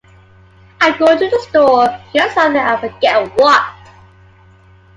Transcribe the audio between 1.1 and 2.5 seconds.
to the store to get